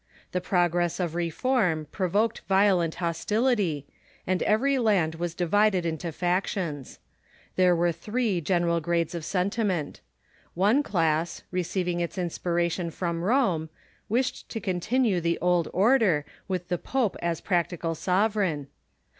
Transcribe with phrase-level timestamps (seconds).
[0.31, 3.85] The progress of reform provoked violent hostility,
[4.25, 6.97] and every land was divided into factions.
[7.55, 10.01] There were three general grades of sentiment.
[10.55, 13.69] One class, receiving its inspiration from Rome,
[14.09, 18.69] wished to continue the old order, with the pope as prac tical sovereign.